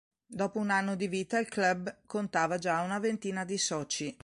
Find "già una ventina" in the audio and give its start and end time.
2.57-3.45